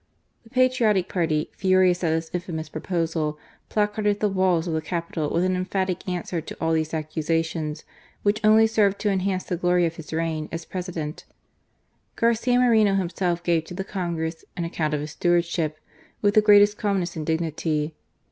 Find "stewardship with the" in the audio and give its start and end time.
15.11-16.41